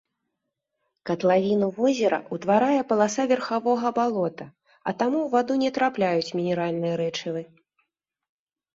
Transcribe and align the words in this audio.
Катлавіну 1.09 1.67
возера 1.79 2.19
ўтварае 2.37 2.81
паласа 2.93 3.27
верхавога 3.33 3.93
балота, 4.01 4.45
а 4.87 4.89
таму 5.05 5.17
ў 5.25 5.27
ваду 5.37 5.53
не 5.63 5.69
трапляюць 5.79 6.33
мінеральныя 6.43 6.95
рэчывы. 7.07 7.41